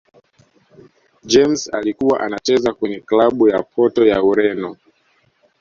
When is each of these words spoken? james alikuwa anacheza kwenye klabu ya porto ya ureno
james 1.23 1.67
alikuwa 1.73 2.19
anacheza 2.19 2.73
kwenye 2.73 2.99
klabu 2.99 3.47
ya 3.49 3.63
porto 3.63 4.05
ya 4.05 4.23
ureno 4.23 4.77